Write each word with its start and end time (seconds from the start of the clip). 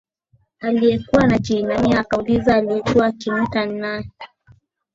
Aliyekuwa 0.59 1.23
amejiinamia 1.23 1.99
akauliza 1.99 2.55
aliyekuwa 2.55 3.05
akimwita 3.07 3.65
ni 3.65 3.79
nani 3.79 4.11